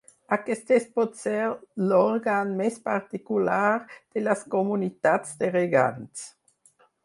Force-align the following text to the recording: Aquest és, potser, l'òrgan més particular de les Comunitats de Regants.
Aquest 0.35 0.71
és, 0.77 0.85
potser, 0.99 1.43
l'òrgan 1.91 2.55
més 2.63 2.81
particular 2.89 3.61
de 3.91 4.27
les 4.29 4.43
Comunitats 4.57 5.39
de 5.45 5.55
Regants. 5.61 6.29